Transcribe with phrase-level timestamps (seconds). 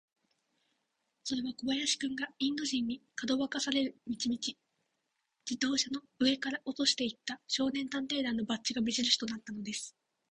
[1.25, 4.39] それは小林君が、インド人に、かどわかされる道々、
[5.47, 9.95] 自動車の上から落としていった、少年探偵団のバッジが目じるしとなったのです。